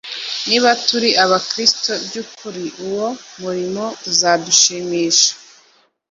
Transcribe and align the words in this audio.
Niba 0.47 0.69
turi 0.87 1.09
abakristo 1.23 1.91
by'ukuri, 2.05 2.65
uwo 2.85 3.07
murimo 3.41 3.83
uzadushimisha. 4.09 5.29